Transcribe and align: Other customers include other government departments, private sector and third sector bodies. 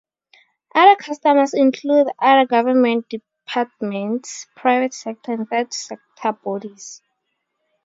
Other 0.73 0.95
customers 0.95 1.53
include 1.53 2.07
other 2.17 2.47
government 2.47 3.05
departments, 3.07 4.47
private 4.55 4.95
sector 4.95 5.33
and 5.33 5.47
third 5.47 5.71
sector 5.75 6.31
bodies. 6.43 7.03